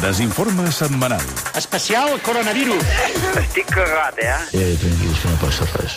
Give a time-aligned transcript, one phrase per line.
[0.00, 1.20] Desinforme setmanal.
[1.56, 2.80] Especial coronavirus.
[3.36, 4.32] Estic cagat, eh?
[4.56, 5.96] Eh, tranquils, que no passa res.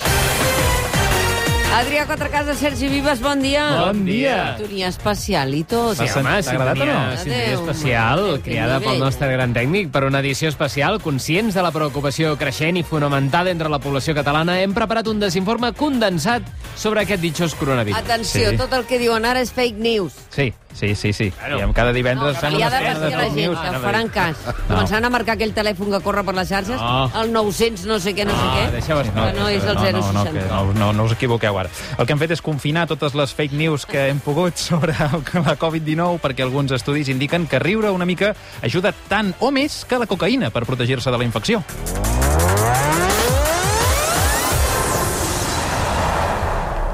[1.74, 3.64] Adrià Quatrecasa, Sergi Vives, bon dia.
[3.88, 4.58] Bon dia.
[4.60, 5.96] Sintonia especial i tot.
[5.98, 6.98] Sí, home, T'ha agradat o no?
[7.18, 11.72] sintonia, Adéu, especial, creada pel nostre gran tècnic per una edició especial, conscients de la
[11.74, 16.44] preocupació creixent i fonamentada entre la població catalana, hem preparat un desinforme condensat
[16.76, 18.04] sobre aquest ditxós coronavirus.
[18.04, 18.58] Atenció, Sí.
[18.58, 20.14] tot el que diuen ara és fake news.
[20.30, 21.32] Sí, sí, sí, sí.
[21.40, 21.58] Bueno.
[21.60, 24.38] I amb cada divendres No, li ha de vestir la gent, que faran cas.
[24.68, 27.12] Començaran a marcar aquell telèfon que corre per les xarxes, No.
[27.22, 29.34] el 900 no sé què, no, No, sé què, deixeu estar.
[29.34, 30.34] que no és el no, no, no, 060.
[30.40, 31.70] que no, no, no us equivoqueu ara.
[31.98, 35.58] El que hem fet és confinar totes les fake news que hem pogut sobre la
[35.58, 40.08] Covid-19 perquè alguns estudis indiquen que riure una mica ajuda tant o més que la
[40.08, 41.64] cocaïna per protegir-se de la infecció.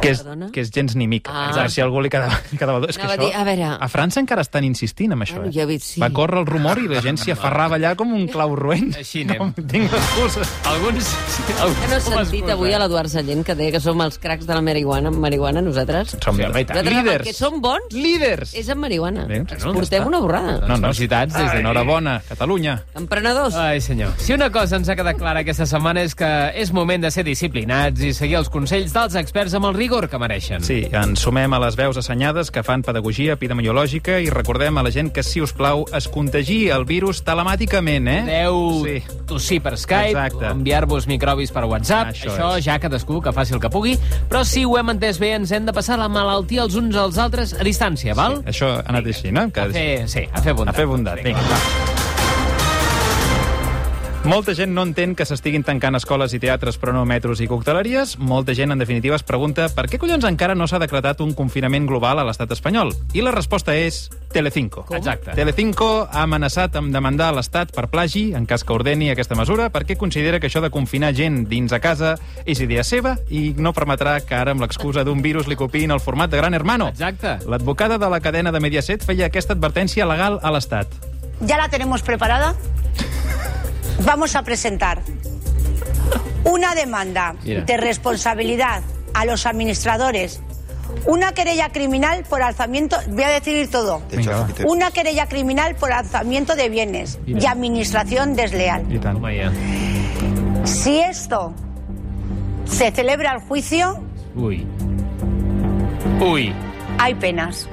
[0.01, 0.47] Que és, Perdona?
[0.55, 1.31] que és gens ni mica.
[1.33, 1.49] Ah.
[1.59, 1.67] Ah.
[1.69, 2.79] Si algú li quedava, li quedava...
[2.87, 5.35] És que Anava això, dir, a veure- a França encara estan insistint amb això.
[5.41, 5.55] Bueno, eh?
[5.57, 5.99] ja he vist, sí.
[6.01, 8.93] Va córrer el rumor i la gent s'hi aferrava allà com un clau roent.
[8.95, 9.49] Així anem.
[9.59, 10.45] No tinc excusa.
[10.71, 11.09] Alguns...
[11.59, 12.53] alguns Que no com sentit excusa.
[12.53, 16.15] avui a l'Eduard Sallent que deia que som els cracs de la marihuana, marihuana nosaltres?
[16.23, 16.45] Som Sí.
[16.47, 17.27] Nosaltres, líders.
[17.27, 18.53] Que som bons Líders.
[18.55, 19.25] és amb marihuana.
[19.27, 20.55] Bé, Ens no, portem una borrada.
[20.65, 20.93] No, no.
[20.93, 22.77] Felicitats des de Enhorabona, Catalunya.
[22.95, 23.55] Emprenedors.
[23.55, 24.13] Ai, senyor.
[24.17, 27.25] Si una cosa ens ha quedat clara aquesta setmana és que és moment de ser
[27.27, 30.61] disciplinats i seguir els consells dels experts amb el rigor que mereixen.
[30.63, 34.91] Sí, ens sumem a les veus assenyades que fan pedagogia epidemiològica i recordem a la
[34.93, 38.19] gent que, si us plau, es contagi el virus telemàticament, eh?
[38.21, 39.03] Podeu Sí.
[39.25, 42.65] tossir per Skype, enviar-vos microbis per WhatsApp, Això això, és.
[42.65, 43.97] ja cadascú que faci el que pugui,
[44.29, 47.17] però si ho hem entès bé, ens hem de passar la malaltia els uns als
[47.17, 48.43] altres a distància, val?
[48.45, 49.49] Això ha anat així, no?
[49.51, 49.61] Que...
[49.61, 50.75] A fer, sí, a fer bondat.
[50.75, 51.88] A fer bondat, vinga, va.
[54.27, 58.17] Molta gent no entén que s'estiguin tancant escoles i teatres però no metros i cocteleries.
[58.19, 61.87] Molta gent, en definitiva, es pregunta per què collons encara no s'ha decretat un confinament
[61.87, 62.91] global a l'estat espanyol.
[63.15, 64.83] I la resposta és Telecinco.
[64.89, 64.97] Com?
[64.99, 65.31] Exacte.
[65.39, 69.95] Telecinco ha amenaçat amb demandar l'Estat per plagi, en cas que ordeni aquesta mesura, perquè
[69.97, 74.17] considera que això de confinar gent dins a casa és idea seva i no permetrà
[74.19, 76.91] que ara, amb l'excusa d'un virus, li copiïn el format de Gran Hermano.
[76.91, 77.37] Exacte.
[77.47, 80.91] L'advocada de la cadena de Mediaset feia aquesta advertència legal a l'Estat.
[81.39, 82.53] ¿Ya la tenemos preparada?
[84.05, 85.01] Vamos a presentar
[86.43, 87.61] una demanda Mira.
[87.61, 88.81] de responsabilidad
[89.13, 90.41] a los administradores,
[91.05, 94.01] una querella criminal por alzamiento, voy a decir todo,
[94.65, 98.85] una querella criminal por alzamiento de bienes y administración desleal.
[100.63, 101.53] Si esto
[102.65, 104.03] se celebra el juicio,
[104.35, 104.65] Ui.
[106.19, 106.53] Ui.
[106.97, 107.67] hay penas.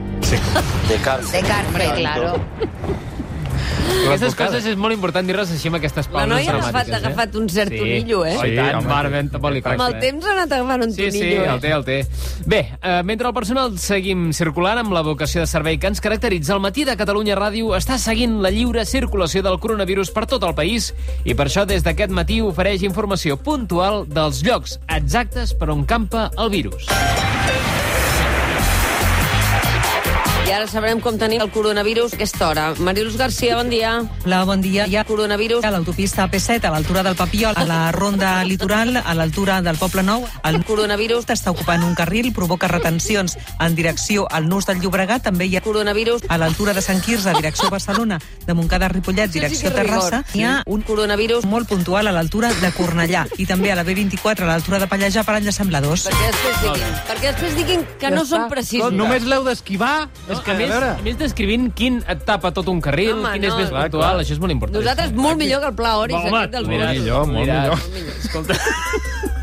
[0.89, 1.43] De cárcel.
[1.43, 2.41] De cárcel, claro.
[4.07, 6.99] Aquestes coses és molt important dir-les així amb aquestes La pauses noia ha agafat, ha
[7.01, 8.35] agafat un cert tonillo, eh?
[8.37, 9.13] I Sí, tant, home, sí.
[9.17, 10.01] ben tampoc li Amb el eh?
[10.05, 11.61] temps ha anat agafant un Sí, sí, tonillo, el eh?
[11.65, 11.97] té, el té.
[12.47, 16.55] Bé, eh, mentre el personal seguim circulant amb la vocació de servei que ens caracteritza,
[16.55, 20.55] el matí de Catalunya Ràdio està seguint la lliure circulació del coronavirus per tot el
[20.55, 20.93] país
[21.25, 26.31] i per això des d'aquest matí ofereix informació puntual dels llocs exactes per on campa
[26.39, 26.87] el virus.
[30.47, 32.65] I ara sabrem com tenir el coronavirus a aquesta hora.
[32.79, 34.05] Mariluz Garcia, bon dia.
[34.25, 34.85] Hola, bon dia.
[34.87, 35.65] Hi ha Coronavirus.
[35.65, 40.05] a l'autopista P7, a l'altura del Papiol, a la ronda litoral, a l'altura del Poble
[40.05, 40.25] Nou.
[40.45, 41.27] El Coronavirus.
[41.27, 45.25] està ocupant un carril, provoca retencions en direcció al Nus del Llobregat.
[45.25, 46.23] També hi ha Coronavirus.
[46.29, 50.11] a l'altura de Sant Quirze, direcció Barcelona, de Montcada a Ripollet, direcció sí rigor.
[50.11, 50.25] Terrassa.
[50.33, 51.45] Hi ha un Coronavirus.
[51.45, 55.25] molt puntual a l'altura de Cornellà i també a la B24 a l'altura de Pallejà
[55.25, 56.07] per l'Assembladors.
[56.07, 58.93] Perquè després diguin, perquè després diguin que no són precisos.
[58.93, 60.09] Només l'heu d'esquivar?
[60.37, 63.49] És que, a, més, a més descrivint quin et tapa tot un carril, Home, quin
[63.49, 63.59] és no.
[63.63, 64.25] més Clar, puntual, clar.
[64.25, 64.79] això és molt important.
[64.81, 68.15] Nosaltres molt millor que el Pla Oris, Home, aquest del molt millor, molt millor.
[68.21, 68.61] Escolta,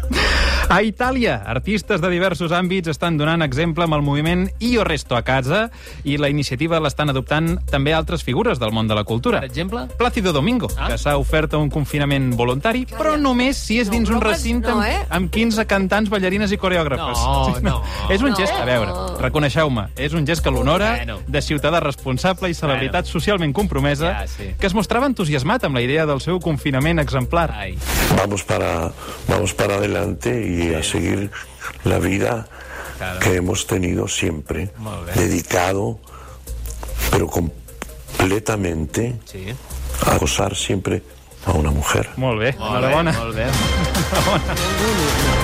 [0.73, 5.19] A Itàlia, artistes de diversos àmbits estan donant exemple amb el moviment Io resto a
[5.21, 5.67] casa
[6.01, 9.37] i la iniciativa l'estan adoptant també altres figures del món de la cultura.
[9.43, 9.83] per exemple...
[9.99, 10.87] Plàcido Domingo, Ah.
[10.89, 14.37] que s'ha ofert a un confinament voluntari, però només si és No, dins un bromes
[14.39, 15.05] recinte no, amb, eh?
[15.11, 17.21] amb 15 cantants, ballarines i coreògrafes.
[17.21, 17.83] No, no.
[18.09, 18.35] És un No.
[18.35, 18.89] gest, a veure,
[19.21, 24.49] reconeixeu-me, és un gest que l'honora de ciutadà responsable i celebritat socialment compromesa Ja, sí.
[24.57, 27.51] que es mostrava entusiasmat amb la idea del seu confinament exemplar.
[27.53, 27.77] Ai.
[28.17, 28.91] vamos para,
[29.27, 31.29] vamos para adelante y a seguir
[31.83, 32.47] la vida
[32.97, 33.19] Claro.
[33.19, 34.71] que hemos tenido siempre,
[35.15, 35.99] dedicado,
[37.11, 39.45] pero completamente Sí.
[40.05, 41.01] a gozar siempre
[41.45, 42.09] a una mujer.
[42.15, 43.11] Molt bé, Molt enhorabona.
[43.11, 43.45] bé, molt bé.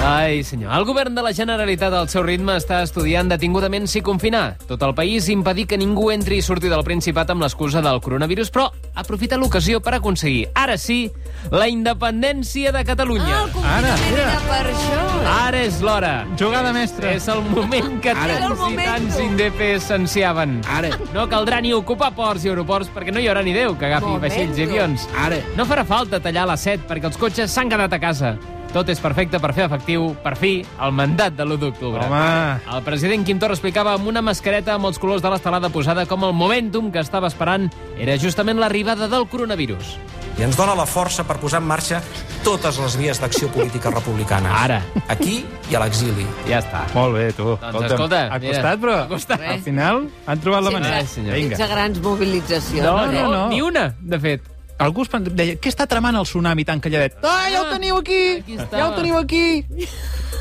[0.04, 0.72] Ai, senyor.
[0.74, 4.94] El govern de la Generalitat al seu ritme està estudiant detingudament si confinar tot el
[4.96, 8.70] país i impedir que ningú entri i surti del Principat amb l'excusa del coronavirus, però
[8.96, 11.12] aprofita l'ocasió per aconseguir, ara sí,
[11.52, 13.28] la independència de Catalunya.
[13.30, 14.24] Ah, el confinament mira.
[14.24, 15.02] era per això.
[15.30, 16.14] Ara és l'hora.
[16.40, 17.12] Jugada mestra.
[17.16, 18.40] És el moment que Ara.
[18.40, 20.62] tants i tants indepes s'ansiaven.
[20.70, 20.94] Ara.
[21.14, 24.08] No caldrà ni ocupar ports i aeroports perquè no hi haurà ni Déu que agafi
[24.08, 24.28] Momento.
[24.28, 25.08] vaixells i avions.
[25.18, 25.42] Ara.
[25.58, 28.36] No farà falta tallar la set perquè els cotxes s'han quedat a casa.
[28.70, 32.04] Tot és perfecte per fer efectiu, per fi, el mandat de l'1 d'octubre.
[32.06, 32.60] Home.
[32.70, 36.28] El president Quim Torra explicava amb una mascareta amb els colors de l'estelada posada com
[36.28, 37.66] el momentum que estava esperant
[37.98, 39.98] era justament l'arribada del coronavirus.
[40.40, 41.98] i ens dona la força per posar en marxa
[42.46, 44.54] totes les vies d'acció política republicana.
[44.62, 44.78] Ara.
[45.12, 46.24] Aquí i a l'exili.
[46.48, 46.86] Ja està.
[46.94, 47.58] Molt bé, tu.
[47.60, 49.44] Doncs escolta, ha mira, costat, però ha costat.
[49.56, 51.02] al final han trobat la manera.
[51.04, 51.36] Sí, senyor.
[51.36, 51.58] Vinga.
[51.58, 52.86] Sense grans mobilitzacions.
[52.86, 53.18] No, eh?
[53.18, 53.44] no, no.
[53.50, 54.48] ni una, de fet.
[54.80, 57.18] Algú es deia, què està tramant el tsunami tan calladet?
[57.24, 58.40] Ah, ja ho teniu aquí!
[58.40, 59.64] Aquí ja ho teniu aquí!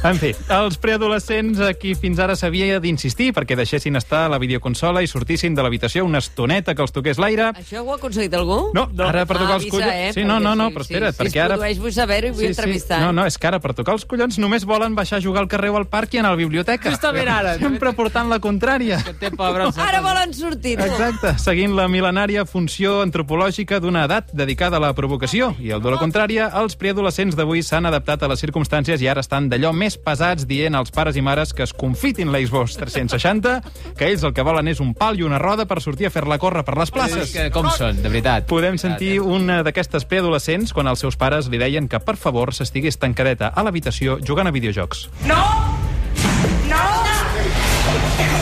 [0.06, 4.38] En fi, els preadolescents a qui fins ara s'havia d'insistir perquè deixessin estar a la
[4.38, 7.48] videoconsola i sortissin de l'habitació una estoneta que els toqués l'aire.
[7.58, 8.60] Això ho ha aconseguit algú?
[8.76, 9.94] No, ara per tocar Ah, els avisa, collons...
[9.96, 11.56] eh, sí, no, no, no, sí, però sí, espera't, si perquè es ara...
[11.56, 13.00] produeix, vull saber-ho i vull entrevistar.
[13.02, 15.50] No, no, és que ara per tocar els collons només volen baixar a jugar al
[15.50, 16.92] carrer o al parc i anar a la biblioteca.
[16.94, 17.56] Justament ara.
[17.58, 19.00] Sempre portant la contrària.
[19.02, 19.82] Que té pebrots.
[19.82, 20.86] Ara volen sortir, tu.
[20.86, 25.52] Exacte, seguint la mil·lenària funció antropològica d'una edat dedicada a la provocació.
[25.60, 29.22] I el de la contrària, els preadolescents d'avui s'han adaptat a les circumstàncies i ara
[29.24, 33.54] estan d'allò més pesats dient als pares i mares que es confitin la Xbox 360,
[33.98, 36.38] que ells el que volen és un pal i una roda per sortir a fer-la
[36.38, 37.32] córrer per les places.
[37.32, 38.48] Que, com són, de veritat.
[38.50, 42.98] Podem sentir una d'aquestes preadolescents quan els seus pares li deien que, per favor, s'estigués
[42.98, 45.08] tancadeta a l'habitació jugant a videojocs.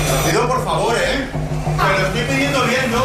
[0.06, 1.26] Te pido por favor, ¿eh?
[1.76, 3.04] Te lo estoy pidiendo bien, ¿no?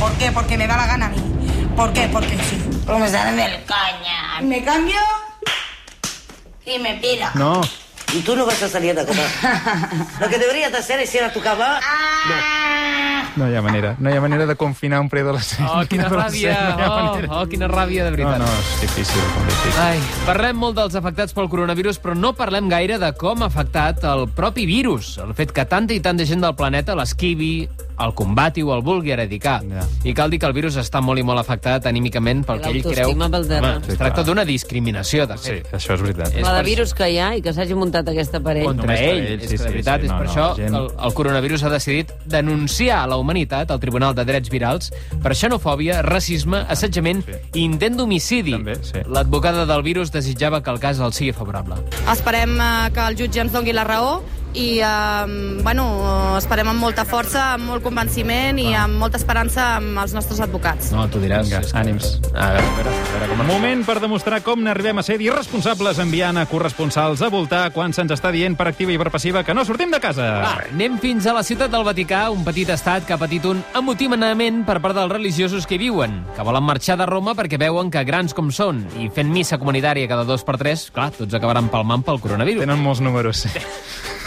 [0.00, 0.30] ¿Por qué?
[0.32, 1.31] Porque me da la gana a mí.
[1.76, 2.08] ¿Por qué?
[2.12, 2.58] Porque sí.
[2.86, 4.40] Porque me salen del caña.
[4.42, 4.98] Me cambio
[6.66, 7.30] Y me pira.
[7.34, 7.60] No,
[8.14, 10.06] Y tú no vas a salir de casa.
[10.20, 11.80] Lo que deberías de hacer es ir a tu cama.
[13.36, 13.96] no hi ha manera.
[13.98, 15.66] No hi ha manera de confinar un preadolescent.
[15.72, 16.76] Oh, quina ràbia.
[16.76, 17.28] no Oh, manera.
[17.40, 18.38] oh, quina ràbia, de No, veritat.
[18.38, 19.80] no, és difícil, molt difícil.
[19.80, 24.04] Ai, parlem molt dels afectats pel coronavirus, però no parlem gaire de com ha afectat
[24.04, 25.16] el propi virus.
[25.18, 27.66] El fet que tanta i tanta gent del planeta l'esquivi,
[28.00, 29.60] el combati o el vulgui eradicar.
[29.68, 29.84] Ja.
[30.04, 32.82] I cal dir que el virus està molt i molt afectat anímicament pel que ell
[32.82, 33.12] creu...
[33.12, 33.22] Pel.
[33.22, 35.72] Home, Sí, es tracta d'una discriminació, de Sí, fet.
[35.74, 36.28] això és veritat.
[36.34, 38.64] És La de per- virus que hi ha i que s'hagi muntat aquest aparell.
[38.64, 39.18] contra ell.
[39.26, 40.76] ell, és sí, que, de sí, veritat, sí, és no, per no, això gent- que
[40.78, 44.92] el, el coronavirus ha decidit denunciar la humanitat al Tribunal de Drets Virals
[45.22, 47.22] per xenofòbia, racisme, assetjament
[47.54, 48.56] i intent d'homicidi.
[48.82, 49.02] Sí.
[49.06, 51.76] L'advocada del virus desitjava que el cas el sigui favorable.
[52.10, 54.22] Esperem eh, que el jutge ens doni la raó
[54.54, 55.84] i eh, bueno,
[56.36, 60.90] esperem amb molta força, amb molt convenciment i amb molta esperança amb els nostres advocats.
[60.92, 61.46] No, tu diràs.
[61.48, 62.18] Vinga, que- ànims.
[62.34, 65.98] A veure, a veure, a veure com Moment per demostrar com n'arribem a ser irresponsables
[66.00, 69.54] enviant a corresponsals a voltar quan se'ns està dient per activa i per passiva que
[69.54, 70.28] no sortim de casa.
[70.44, 73.62] Va, anem fins a la ciutat del Vaticà, un petit estat que ha patit un
[73.74, 77.90] amotinament per part dels religiosos que hi viuen, que volen marxar de Roma perquè veuen
[77.90, 81.68] que grans com són i fent missa comunitària cada dos per tres, clar, tots acabaran
[81.72, 82.62] palmant pel coronavirus.
[82.66, 83.46] Tenen molts números.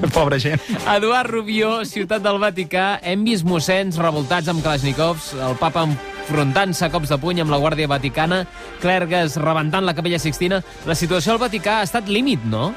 [0.16, 0.62] Pobra gent.
[0.94, 6.90] Eduard Rubió, ciutat del Vaticà, hem vist mossens revoltats amb Kalashnikovs, el papa enfrontant-se a
[6.92, 8.44] cops de puny amb la Guàrdia Vaticana,
[8.82, 10.62] clergues rebentant la capella Sixtina.
[10.86, 12.70] La situació al Vaticà ha estat límit, no?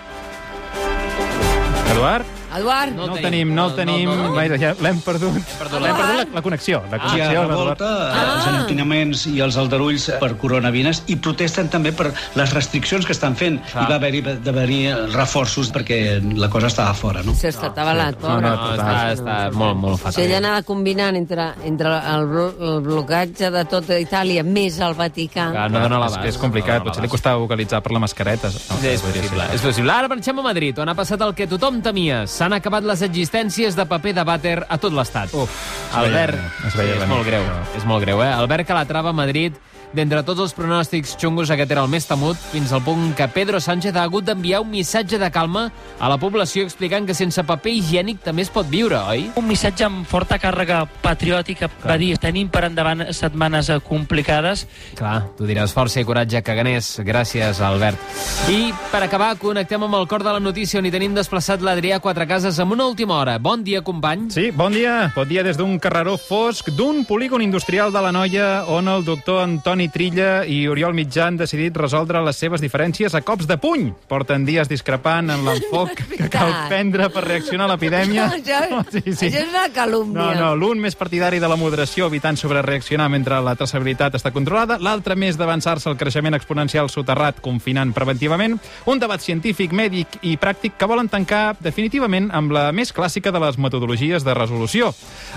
[1.93, 2.42] Eduard?
[2.55, 4.09] Eduard, No No el tenim, no el tenim.
[4.09, 4.57] no, no.
[4.57, 5.33] Ja l'hem perdut.
[5.59, 5.81] perdut.
[5.81, 6.83] L'hem perdut la, la connexió.
[6.91, 7.49] La Hi connexió, ha l'Eduard.
[7.49, 8.35] revolta, Ah.
[8.37, 13.35] els enotinaments i els aldarulls per coronavirus i protesten també per les restriccions que estan
[13.35, 13.61] fent.
[13.71, 13.83] Clar.
[13.83, 14.67] I va haver-hi d'haver
[15.13, 17.33] reforços perquè la cosa estava fora, no?
[17.33, 20.13] si està atabalat, No, no, No, està, està molt, molt O fatal.
[20.13, 24.93] sigui, ella anava combinant entre, entre el, blo el blocatge de tota Itàlia més el
[24.95, 25.49] Vaticà.
[25.51, 26.25] Clar, no dona és, l'abast.
[26.25, 28.47] és complicat, No potser li costava vocalitzar per la mascareta.
[28.47, 29.91] No, Sí, és possible, és possible.
[29.91, 32.25] Ara marxem a Madrid, on ha passat el que tothom temia.
[32.43, 35.31] S'han acabat les existències de paper de vàter a tot l'estat.
[35.31, 35.51] Uf,
[35.87, 37.45] es Albert, veia es veia sí, és molt greu,
[37.79, 38.33] és molt greu, eh?
[38.35, 39.55] Albert Calatrava, Madrid,
[39.93, 43.59] d'entre tots els pronòstics xungos, aquest era el més temut, fins al punt que Pedro
[43.61, 45.67] Sánchez ha hagut d'enviar un missatge de calma
[45.99, 49.27] a la població explicant que sense paper higiènic també es pot viure, oi?
[49.39, 54.65] Un missatge amb forta càrrega patriòtica, va dir, tenim per endavant setmanes eh, complicades.
[54.97, 56.95] Clar, tu diràs força i coratge caganers.
[57.05, 58.01] Gràcies, Albert.
[58.49, 61.99] I, per acabar, connectem amb el cor de la notícia on hi tenim desplaçat l'Adrià
[62.03, 63.37] Quatrecases amb una última hora.
[63.37, 64.29] Bon dia, company.
[64.33, 65.11] Sí, bon dia.
[65.15, 69.43] Bon dia des d'un carreró fosc d'un polígon industrial de la Noia on el doctor
[69.43, 73.57] Antoni Toni Trilla i Oriol Mitjà han decidit resoldre les seves diferències a cops de
[73.59, 73.89] puny.
[74.07, 78.29] Porten dies discrepant en l'enfoc que cal prendre per reaccionar a l'epidèmia.
[78.37, 78.61] això,
[78.93, 79.27] Sí, sí.
[79.27, 80.29] això és una calúmnia.
[80.29, 84.77] No, no, l'un més partidari de la moderació, evitant sobrereaccionar mentre la traçabilitat està controlada,
[84.79, 88.55] l'altre més d'avançar-se al creixement exponencial soterrat, confinant preventivament,
[88.87, 93.43] un debat científic, mèdic i pràctic que volen tancar definitivament amb la més clàssica de
[93.43, 94.93] les metodologies de resolució.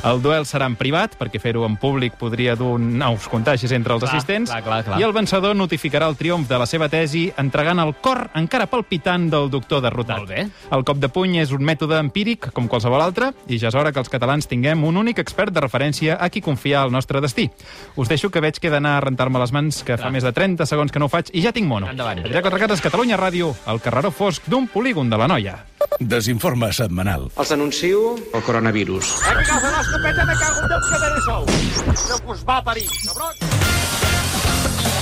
[0.06, 4.06] El duel serà en privat, perquè fer-ho en públic podria dur nous contagis entre els
[4.06, 5.00] Clar, assistents, clar, clar, clar.
[5.00, 9.28] i el vencedor notificarà el triomf de la seva tesi entregant el cor encara palpitant
[9.30, 10.18] del doctor derrotat.
[10.18, 10.46] Molt bé.
[10.72, 13.92] El cop de puny és un mètode empíric, com qualsevol altre, i ja és hora
[13.92, 17.48] que els catalans tinguem un únic expert de referència a qui confiar el nostre destí.
[17.96, 20.32] Us deixo que veig que he d'anar a rentar-me les mans, que fa més de
[20.32, 21.90] 30 segons que no ho faig, i ja tinc mono.
[21.90, 22.24] Endavant.
[22.26, 25.56] Adrià Quatrecases, Catalunya Ràdio, el carreró fosc d'un polígon de la noia.
[26.00, 27.30] Desinforme setmanal.
[27.36, 29.14] Els anuncio el coronavirus.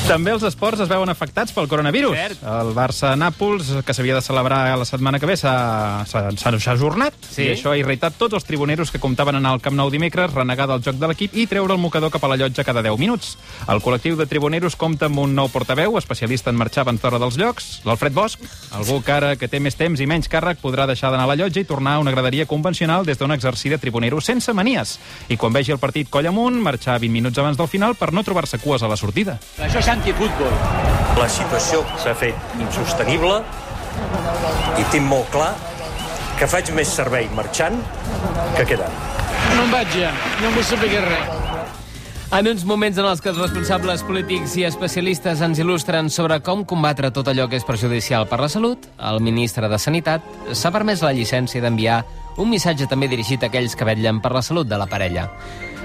[0.04, 2.12] També els esports es veuen afectats pel coronavirus.
[2.14, 2.42] Cert.
[2.44, 7.16] El Barça-Nàpols, que s'havia de celebrar la setmana que ve, s'ha ajornat.
[7.24, 7.46] Sí.
[7.46, 10.66] I això ha irritat tots els tribuneros que comptaven anar al Camp Nou dimecres, renegar
[10.68, 13.38] del joc de l'equip i treure el mocador cap a la llotja cada 10 minuts.
[13.66, 17.40] El col·lectiu de tribuneros compta amb un nou portaveu, especialista en marxar abans d'hora dels
[17.40, 18.44] llocs, l'Alfred Bosch,
[18.76, 21.38] algú que ara que té més temps i menys càrrec podrà deixar d'anar a la
[21.40, 24.98] llotja i tornar a una graderia convencional des d'on exercir de tribunero sense manies.
[25.32, 28.22] I quan vegi el partit coll amunt, marxar 20 minuts abans del final per no
[28.22, 29.40] trobar-se cues a la sortida.
[29.58, 30.52] Això antifutbol.
[31.18, 33.38] La situació s'ha fet insostenible
[34.80, 35.52] i tinc molt clar
[36.38, 37.78] que faig més servei marxant
[38.58, 39.00] que quedant.
[39.54, 40.10] No em vaig ja,
[40.40, 41.42] no em vull saber res.
[42.34, 46.64] En uns moments en els que els responsables polítics i especialistes ens il·lustren sobre com
[46.66, 51.04] combatre tot allò que és perjudicial per la salut, el ministre de Sanitat s'ha permès
[51.04, 52.00] la llicència d'enviar
[52.42, 55.28] un missatge també dirigit a aquells que vetllen per la salut de la parella.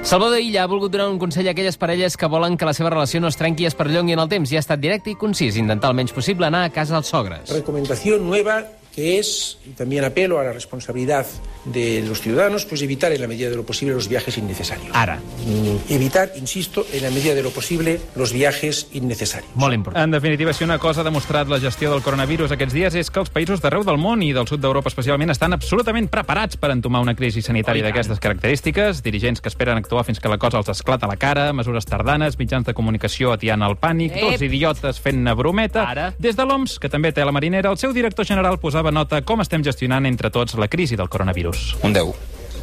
[0.01, 2.89] Salvador Illa ha volgut donar un consell a aquelles parelles que volen que la seva
[2.89, 5.17] relació no es trenqui i es perllongui en el temps i ha estat directe i
[5.19, 7.51] concís, intentar el menys possible anar a casa dels sogres.
[7.51, 8.63] Recomendación nueva
[8.95, 11.25] que es, y también apelo a la responsabilidad
[11.65, 14.89] de los ciudadanos, pues evitar en la medida de lo posible los viajes innecesarios.
[14.93, 15.17] Ara.
[15.17, 19.51] Mm, Evitar, insisto, en la medida de lo posible los viajes innecesarios.
[19.55, 20.03] Molt important.
[20.03, 23.19] En definitiva, si una cosa ha demostrat la gestió del coronavirus aquests dies és que
[23.19, 27.01] els països d'arreu del món i del sud d'Europa especialment estan absolutament preparats per entomar
[27.01, 30.69] una crisi sanitària Oh, d'aquestes característiques, dirigents que esperen actuar fins que la cosa els
[30.69, 34.21] esclata a la cara, mesures tardanes, mitjans de comunicació atiant el pànic, Ep.
[34.21, 35.83] tots idiotes fent-ne brometa.
[35.89, 36.13] Ara.
[36.19, 39.41] Des de l'OMS, que també té la marinera, el seu director general posava nota com
[39.43, 41.75] estem gestionant entre tots la crisi del coronavirus.
[41.83, 42.13] Un 10.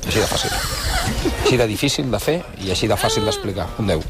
[0.07, 0.55] Així de fàcil.
[1.43, 3.67] Així de difícil de fer i així de fàcil d'explicar.
[3.83, 4.07] Un 10.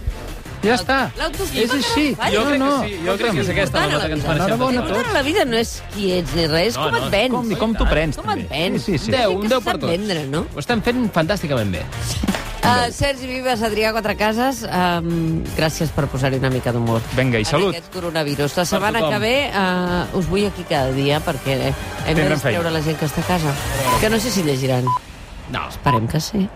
[0.63, 0.99] Ja està.
[1.19, 2.07] És així.
[2.31, 4.55] Jo crec no, que sí, jo crec que és aquesta la nota que ens mereixem.
[4.55, 5.13] Enhorabona a tots.
[5.19, 7.35] la vida no és qui ets ni res, No, com no, et vens.
[7.35, 8.87] Com, I com t'ho prens, Com et vens?
[8.87, 9.17] Sí, sí, sí.
[9.19, 9.91] 10, un Que 10 per tots.
[9.91, 10.47] vendre, no?
[10.55, 11.85] Ho estem fent fantàsticament bé.
[12.67, 17.05] Uh, Sergi Vives, Adrià Quatrecases, um, gràcies per posar-hi una mica d'humor.
[17.15, 17.77] Vinga, i salut.
[17.77, 18.57] Aquest coronavirus.
[18.59, 22.65] La setmana que ve uh, us vull aquí cada dia perquè hem de Tindrem distreure
[22.67, 22.75] feina.
[22.75, 23.55] la gent que està a casa.
[24.03, 24.89] Que no sé si llegiran.
[25.55, 25.69] No.
[25.71, 26.49] Esperem que sí.